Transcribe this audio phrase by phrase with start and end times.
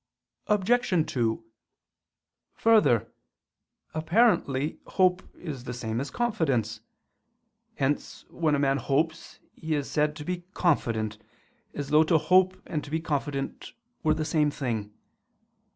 [0.47, 1.05] Obj.
[1.13, 1.43] 2:
[2.55, 3.11] Further,
[3.93, 6.81] apparently hope is the same as confidence;
[7.75, 11.19] hence when a man hopes he is said to be confident,
[11.75, 14.91] as though to hope and to be confident were the same thing.